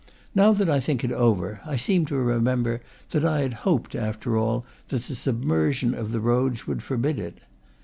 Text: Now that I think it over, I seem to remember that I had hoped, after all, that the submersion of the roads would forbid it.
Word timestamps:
Now 0.33 0.51
that 0.53 0.67
I 0.67 0.79
think 0.79 1.03
it 1.03 1.11
over, 1.11 1.61
I 1.63 1.77
seem 1.77 2.07
to 2.07 2.15
remember 2.15 2.81
that 3.11 3.23
I 3.23 3.41
had 3.41 3.53
hoped, 3.69 3.93
after 3.93 4.35
all, 4.35 4.65
that 4.87 5.03
the 5.03 5.13
submersion 5.13 5.93
of 5.93 6.11
the 6.11 6.19
roads 6.19 6.65
would 6.65 6.81
forbid 6.81 7.19
it. 7.19 7.37